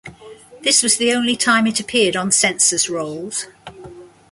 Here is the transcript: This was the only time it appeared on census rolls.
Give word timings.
This 0.63 0.81
was 0.81 0.97
the 0.97 1.13
only 1.13 1.35
time 1.35 1.67
it 1.67 1.79
appeared 1.79 2.15
on 2.15 2.31
census 2.31 2.89
rolls. 2.89 3.45